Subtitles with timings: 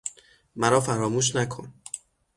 [0.55, 1.73] مرافراموش نکن